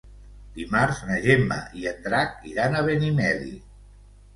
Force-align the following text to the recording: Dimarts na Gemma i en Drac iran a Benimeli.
Dimarts 0.55 1.01
na 1.11 1.19
Gemma 1.27 1.59
i 1.83 1.87
en 1.95 2.03
Drac 2.09 2.43
iran 2.57 2.83
a 2.83 2.87
Benimeli. 2.93 3.59